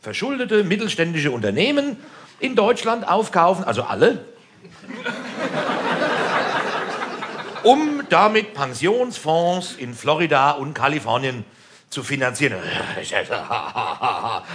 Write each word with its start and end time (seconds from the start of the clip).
verschuldete 0.00 0.64
mittelständische 0.64 1.30
Unternehmen 1.30 1.96
in 2.40 2.56
Deutschland 2.56 3.08
aufkaufen, 3.08 3.64
also 3.64 3.84
alle, 3.84 4.24
um 7.62 8.02
damit 8.10 8.54
Pensionsfonds 8.54 9.76
in 9.76 9.94
Florida 9.94 10.52
und 10.52 10.74
Kalifornien 10.74 11.44
zu 11.88 12.02
finanzieren. 12.02 12.58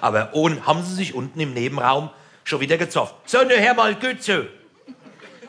Aber 0.00 0.30
ohne, 0.32 0.64
haben 0.66 0.84
sie 0.84 0.94
sich 0.94 1.14
unten 1.14 1.40
im 1.40 1.54
Nebenraum 1.54 2.10
schon 2.44 2.60
wieder 2.60 2.78
gezofft. 2.78 3.14
So, 3.26 3.42
nur 3.42 3.58
hör 3.58 3.74
mal 3.74 3.94
gut. 3.94 4.18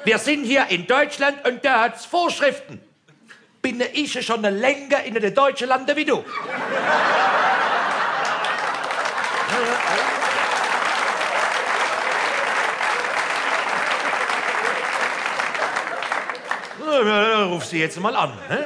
Wir 0.05 0.17
sind 0.17 0.43
hier 0.43 0.65
in 0.69 0.87
Deutschland 0.87 1.45
und 1.45 1.63
da 1.63 1.81
hat's 1.81 2.05
Vorschriften. 2.05 2.81
Bin 3.61 3.81
ich 3.93 4.25
schon 4.25 4.41
länger 4.41 5.03
in 5.03 5.13
den 5.13 5.33
deutschen 5.33 5.69
Lande 5.69 5.95
wie 5.95 6.05
du. 6.05 6.23
Na, 16.85 17.43
Ruf 17.45 17.65
sie 17.65 17.79
jetzt 17.79 17.99
mal 17.99 18.15
an. 18.15 18.31
Ne? 18.49 18.65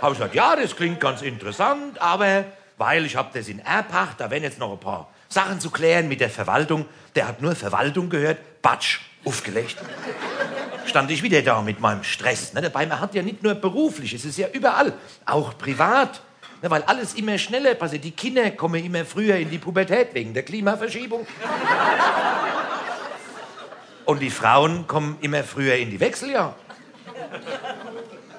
Habe 0.00 0.12
ich 0.12 0.18
gesagt, 0.18 0.34
ja, 0.34 0.56
das 0.56 0.76
klingt 0.76 1.00
ganz 1.00 1.22
interessant, 1.22 2.00
aber 2.00 2.44
weil 2.76 3.04
ich 3.06 3.16
habe 3.16 3.30
das 3.36 3.48
in 3.48 3.58
Erbpacht, 3.58 4.20
da 4.20 4.30
werden 4.30 4.44
jetzt 4.44 4.58
noch 4.58 4.72
ein 4.72 4.80
paar 4.80 5.08
Sachen 5.28 5.60
zu 5.60 5.70
klären 5.70 6.08
mit 6.08 6.20
der 6.20 6.30
Verwaltung. 6.30 6.86
Der 7.14 7.28
hat 7.28 7.42
nur 7.42 7.54
Verwaltung 7.54 8.08
gehört, 8.08 8.62
batsch, 8.62 9.00
aufgelegt. 9.24 9.76
Stand 10.86 11.10
ich 11.10 11.22
wieder 11.22 11.42
da 11.42 11.60
mit 11.60 11.80
meinem 11.80 12.04
Stress. 12.04 12.54
Ne? 12.54 12.62
Dabei, 12.62 12.86
man 12.86 13.00
hat 13.00 13.14
ja 13.14 13.22
nicht 13.22 13.42
nur 13.42 13.54
beruflich, 13.54 14.14
es 14.14 14.24
ist 14.24 14.38
ja 14.38 14.48
überall, 14.48 14.92
auch 15.26 15.58
privat. 15.58 16.22
Ne? 16.62 16.70
Weil 16.70 16.82
alles 16.84 17.14
immer 17.14 17.36
schneller 17.36 17.74
passiert. 17.74 18.04
Die 18.04 18.12
Kinder 18.12 18.50
kommen 18.52 18.84
immer 18.84 19.04
früher 19.04 19.36
in 19.36 19.50
die 19.50 19.58
Pubertät 19.58 20.14
wegen 20.14 20.32
der 20.32 20.44
Klimaverschiebung. 20.44 21.26
Und 24.04 24.20
die 24.20 24.30
Frauen 24.30 24.86
kommen 24.86 25.18
immer 25.20 25.44
früher 25.44 25.74
in 25.74 25.90
die 25.90 26.00
Wechseljahr. 26.00 26.54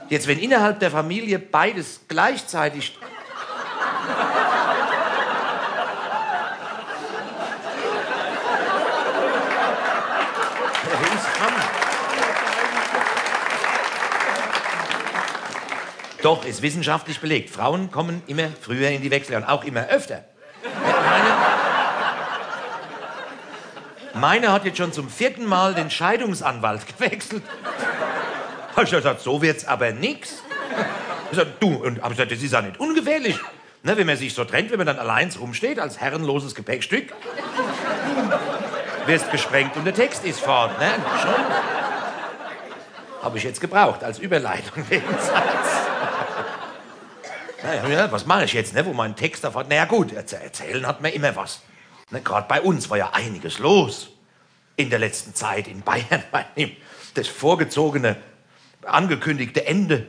Jetzt, 0.09 0.27
wenn 0.27 0.39
innerhalb 0.39 0.79
der 0.79 0.89
Familie 0.89 1.37
beides 1.37 2.01
gleichzeitig 2.07 2.97
Doch, 16.21 16.43
ist 16.43 16.61
wissenschaftlich 16.61 17.21
belegt. 17.21 17.49
Frauen 17.49 17.91
kommen 17.91 18.21
immer 18.27 18.49
früher 18.61 18.89
in 18.89 19.01
die 19.01 19.09
Wechseljahre 19.09 19.45
und 19.45 19.49
auch 19.49 19.63
immer 19.63 19.87
öfter. 19.87 20.25
Meine, 20.83 21.29
meine 24.15 24.51
hat 24.51 24.65
jetzt 24.65 24.77
schon 24.77 24.91
zum 24.91 25.09
vierten 25.09 25.45
Mal 25.45 25.75
den 25.75 25.89
Scheidungsanwalt 25.89 26.81
gewechselt. 26.97 27.43
Hab 28.81 28.85
ich 28.85 28.91
gesagt, 28.91 29.19
so 29.19 29.41
wird's 29.41 29.65
aber 29.65 29.91
nix. 29.91 30.41
Ich 31.25 31.29
gesagt, 31.31 31.61
du, 31.61 31.83
und 31.83 32.01
hab 32.01 32.11
ich 32.11 32.17
gesagt, 32.17 32.31
das 32.31 32.41
ist 32.41 32.53
ja 32.53 32.61
nicht 32.61 32.79
ungefährlich. 32.79 33.37
Ne, 33.83 33.97
wenn 33.97 34.07
man 34.07 34.15
sich 34.15 34.33
so 34.33 34.45
trennt, 34.45 34.71
wenn 34.71 34.77
man 34.77 34.87
dann 34.87 34.99
allein 34.99 35.29
rumsteht, 35.37 35.79
als 35.79 35.99
herrenloses 35.99 36.55
Gepäckstück, 36.55 37.13
wirst 39.05 39.29
gesprengt 39.31 39.75
und 39.75 39.83
der 39.83 39.93
Text 39.93 40.23
ist 40.23 40.39
fort. 40.39 40.79
Ne? 40.79 40.91
Schon. 41.21 41.35
Habe 43.21 43.37
ich 43.37 43.43
jetzt 43.43 43.59
gebraucht 43.59 44.01
als 44.03 44.19
Überleitung. 44.19 44.85
Naja, 47.61 48.09
was 48.09 48.25
mache 48.25 48.45
ich 48.45 48.53
jetzt, 48.53 48.73
ne, 48.73 48.85
wo 48.85 48.93
mein 48.93 49.17
Text 49.17 49.43
davon. 49.43 49.67
Naja, 49.67 49.83
gut, 49.83 50.13
erzählen 50.13 50.87
hat 50.87 51.01
man 51.01 51.11
immer 51.11 51.35
was. 51.35 51.61
Ne, 52.09 52.21
Gerade 52.21 52.47
bei 52.47 52.61
uns 52.61 52.89
war 52.89 52.97
ja 52.97 53.09
einiges 53.11 53.59
los 53.59 54.11
in 54.77 54.89
der 54.89 54.99
letzten 54.99 55.35
Zeit 55.35 55.67
in 55.67 55.81
Bayern. 55.81 56.23
Das 57.15 57.27
vorgezogene, 57.27 58.15
angekündigte 58.85 59.65
Ende 59.65 60.07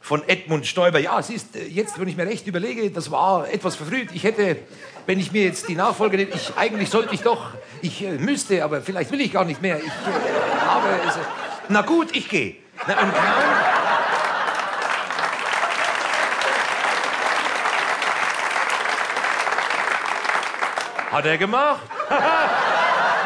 von 0.00 0.26
Edmund 0.28 0.66
Stoiber. 0.66 0.98
Ja, 0.98 1.20
siehst, 1.22 1.54
jetzt, 1.68 1.98
wenn 2.00 2.08
ich 2.08 2.16
mir 2.16 2.26
recht 2.26 2.46
überlege, 2.46 2.90
das 2.90 3.10
war 3.10 3.48
etwas 3.50 3.76
verfrüht. 3.76 4.10
Ich 4.12 4.24
hätte, 4.24 4.56
wenn 5.06 5.18
ich 5.18 5.32
mir 5.32 5.44
jetzt 5.44 5.68
die 5.68 5.74
Nachfolge 5.74 6.16
nehme, 6.16 6.30
ich, 6.34 6.56
eigentlich 6.56 6.90
sollte 6.90 7.14
ich 7.14 7.22
doch, 7.22 7.52
ich 7.82 8.02
äh, 8.02 8.12
müsste, 8.12 8.64
aber 8.64 8.80
vielleicht 8.80 9.10
will 9.10 9.20
ich 9.20 9.32
gar 9.32 9.44
nicht 9.44 9.60
mehr. 9.60 9.78
Ich 9.78 9.86
äh, 9.86 10.66
habe 10.66 10.88
es. 11.06 11.18
Na 11.68 11.82
gut, 11.82 12.14
ich 12.16 12.28
gehe. 12.28 12.56
Na, 12.86 13.00
und 13.00 13.12
kaum, 13.12 13.78
Hat 21.10 21.24
er 21.24 21.38
gemacht. 21.38 21.80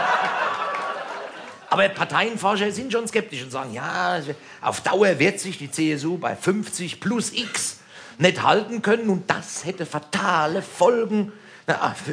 Aber 1.72 1.88
Parteienforscher 1.88 2.71
sind 2.71 2.93
schon 2.93 3.09
skeptisch 3.09 3.43
und 3.43 3.50
sagen, 3.50 3.72
ja, 3.72 4.21
auf 4.60 4.83
Dauer 4.83 5.19
wird 5.19 5.41
sich 5.41 5.56
die 5.56 5.71
CSU 5.71 6.19
bei 6.19 6.37
50 6.37 7.00
plus 7.00 7.33
X 7.33 7.78
nicht 8.19 8.43
halten 8.43 8.83
können 8.83 9.09
und 9.09 9.31
das 9.31 9.65
hätte 9.65 9.87
fatale 9.87 10.60
Folgen 10.60 11.33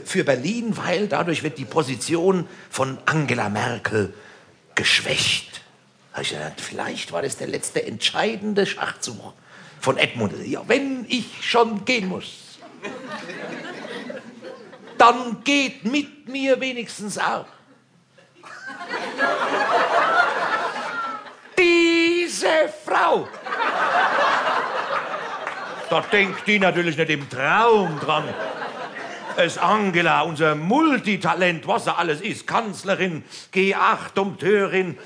für 0.06 0.24
Berlin, 0.24 0.78
weil 0.78 1.09
dadurch 1.09 1.44
wird 1.44 1.58
die 1.58 1.66
Position 1.66 2.47
von 2.70 3.00
Angela 3.06 3.50
Merkel 3.50 4.14
geschwächt. 4.75 5.59
Vielleicht 6.56 7.12
war 7.12 7.22
das 7.22 7.36
der 7.36 7.47
letzte 7.47 7.86
entscheidende 7.86 8.66
Schachzug 8.66 9.34
von 9.81 9.97
Edmund. 9.97 10.36
Ja, 10.46 10.64
wenn 10.68 11.06
ich 11.09 11.26
schon 11.41 11.84
gehen 11.84 12.08
muss 12.08 12.50
dann 14.97 15.44
geht 15.44 15.86
mit 15.86 16.30
mir 16.30 16.59
wenigstens 16.62 17.18
auch. 17.18 17.46
Diese 22.50 22.74
Frau. 22.86 23.28
Da 25.90 26.02
denkt 26.12 26.48
die 26.48 26.60
natürlich 26.60 26.98
nicht 26.98 27.10
im 27.10 27.30
Traum 27.30 28.00
dran. 28.00 28.24
Es 29.38 29.58
Angela, 29.58 30.22
unser 30.22 30.56
Multitalent, 30.56 31.68
was 31.68 31.88
er 31.88 31.98
alles 31.98 32.22
ist. 32.22 32.46
Kanzlerin, 32.46 33.24
G8-Dompteurin, 33.54 34.98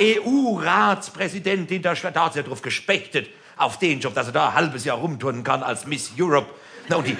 EU-Ratspräsidentin, 0.00 1.82
da 1.82 1.94
hat 1.94 2.32
sie 2.32 2.38
ja 2.38 2.46
drauf 2.46 2.62
gespechtet, 2.62 3.28
auf 3.56 3.78
den 3.78 4.00
Job, 4.00 4.14
dass 4.14 4.28
er 4.28 4.32
da 4.32 4.48
ein 4.48 4.54
halbes 4.54 4.84
Jahr 4.84 4.98
rumturnen 4.98 5.42
kann 5.42 5.62
als 5.62 5.86
Miss 5.86 6.12
Europe. 6.18 6.48
Na, 6.88 6.96
und 6.96 7.06
die, 7.06 7.16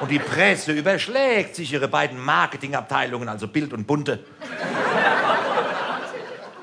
und 0.00 0.10
die 0.10 0.18
Presse 0.18 0.72
überschlägt 0.72 1.56
sich 1.56 1.72
ihre 1.72 1.88
beiden 1.88 2.18
Marketingabteilungen, 2.18 3.28
also 3.28 3.48
Bild 3.48 3.72
und 3.72 3.86
Bunte. 3.86 4.24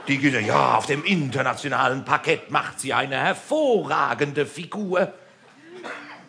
Die 0.07 0.18
geht 0.18 0.41
ja, 0.45 0.75
auf 0.75 0.85
dem 0.85 1.03
internationalen 1.03 2.06
Parkett 2.06 2.50
macht 2.50 2.79
sie 2.79 2.94
eine 2.94 3.18
hervorragende 3.18 4.45
Figur. 4.45 5.13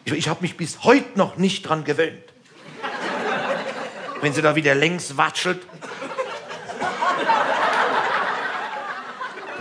Ich, 0.04 0.12
ich 0.12 0.28
habe 0.28 0.42
mich 0.42 0.56
bis 0.56 0.82
heute 0.82 1.16
noch 1.16 1.36
nicht 1.36 1.62
dran 1.62 1.84
gewöhnt. 1.84 2.24
Wenn 4.20 4.32
sie 4.32 4.42
da 4.42 4.56
wieder 4.56 4.74
längs 4.74 5.16
watschelt. 5.16 5.64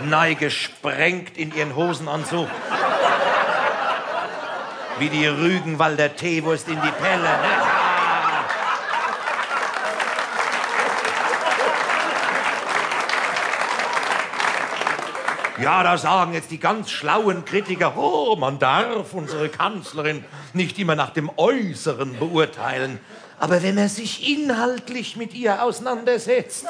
Nei 0.04 0.34
gesprengt 0.34 1.36
in 1.36 1.54
ihren 1.54 1.76
Hosenanzug 1.76 2.48
wie 4.98 5.08
die 5.08 5.26
Rügenwalder 5.26 6.14
Teewurst 6.14 6.68
in 6.68 6.80
die 6.80 6.90
Pelle. 6.90 7.22
Ne? 7.22 7.57
Ja, 15.60 15.82
da 15.82 15.98
sagen 15.98 16.34
jetzt 16.34 16.52
die 16.52 16.60
ganz 16.60 16.90
schlauen 16.90 17.44
Kritiker, 17.44 17.96
oh, 17.96 18.36
man 18.36 18.60
darf 18.60 19.12
unsere 19.12 19.48
Kanzlerin 19.48 20.24
nicht 20.52 20.78
immer 20.78 20.94
nach 20.94 21.10
dem 21.10 21.30
Äußeren 21.36 22.16
beurteilen. 22.18 23.00
Aber 23.40 23.62
wenn 23.62 23.74
man 23.74 23.88
sich 23.88 24.28
inhaltlich 24.28 25.16
mit 25.16 25.34
ihr 25.34 25.62
auseinandersetzt, 25.62 26.66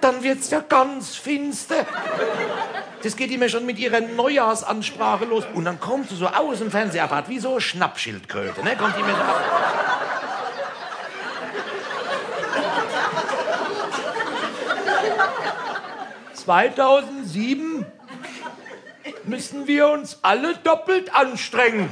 dann 0.00 0.22
wird's 0.22 0.50
ja 0.50 0.60
ganz 0.60 1.16
finster. 1.16 1.86
Das 3.02 3.16
geht 3.16 3.30
immer 3.30 3.50
schon 3.50 3.66
mit 3.66 3.78
ihrer 3.78 4.00
Neujahrsansprache 4.00 5.26
los. 5.26 5.44
Und 5.54 5.66
dann 5.66 5.78
kommt 5.78 6.08
sie 6.08 6.16
so 6.16 6.26
aus 6.26 6.58
dem 6.58 6.70
Fernsehapparat 6.70 7.28
wie 7.28 7.38
so 7.38 7.60
Schnappschildkröte. 7.60 8.62
Ne? 8.62 8.76
Kommt 8.76 8.96
die 8.96 9.02
mir 9.02 9.14
so 9.14 9.20
ab. 9.20 9.44
2007 16.34 17.69
müssen 19.24 19.66
wir 19.66 19.88
uns 19.88 20.18
alle 20.22 20.56
doppelt 20.56 21.14
anstrengen. 21.14 21.88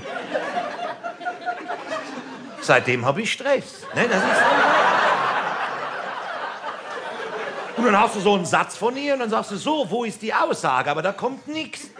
Seitdem 2.61 3.05
habe 3.07 3.23
ich 3.23 3.33
Stress. 3.33 3.83
Ne? 3.95 4.09
Das 4.09 4.23
ist 4.23 4.43
und 7.77 7.85
dann 7.85 8.01
hast 8.01 8.17
du 8.17 8.21
so 8.21 8.35
einen 8.35 8.45
Satz 8.45 8.77
von 8.77 8.97
ihr 8.97 9.15
und 9.15 9.21
dann 9.21 9.31
sagst 9.31 9.53
du 9.53 9.57
so, 9.57 9.89
wo 9.89 10.03
ist 10.03 10.21
die 10.21 10.35
Aussage? 10.35 10.91
Aber 10.91 11.01
da 11.01 11.13
kommt 11.13 11.47
nichts. 11.47 11.91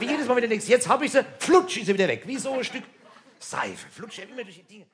Jedes 0.00 0.26
Mal 0.26 0.36
wieder 0.36 0.48
nichts. 0.48 0.66
Jetzt 0.66 0.88
habe 0.88 1.04
ich 1.04 1.12
sie, 1.12 1.24
flutsch 1.38 1.76
ist 1.76 1.86
sie 1.86 1.94
wieder 1.94 2.08
weg. 2.08 2.24
Wie 2.26 2.36
so 2.36 2.52
ein 2.52 2.64
Stück 2.64 2.82
Seife. 3.38 3.88
Flutscht 3.90 4.18
ja 4.18 4.24
immer 4.24 4.42
durch 4.44 4.56
die 4.56 4.62
Dinge. 4.62 4.86